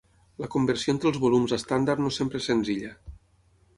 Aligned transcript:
La 0.43 0.47
conversió 0.55 0.93
entre 0.95 1.11
els 1.11 1.19
volums 1.25 1.53
estàndard 1.59 2.03
no 2.07 2.13
sempre 2.17 2.43
és 2.43 2.49
senzilla. 2.53 2.95